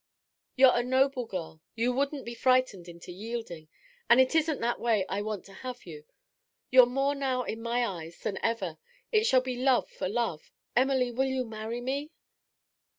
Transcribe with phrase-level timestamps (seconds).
[0.55, 1.61] You're a noble girl.
[1.75, 3.67] You wouldn't be frightened into yielding.
[4.09, 6.05] And it isn't that way I want to have you.
[6.71, 8.79] You're more now in my eyes than ever.
[9.11, 10.51] It shall be love for love.
[10.75, 12.09] Emily, you will marry me?'